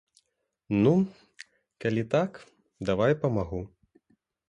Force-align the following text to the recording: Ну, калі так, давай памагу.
Ну, 0.85 0.93
калі 1.85 2.03
так, 2.17 2.43
давай 2.91 3.11
памагу. 3.23 3.65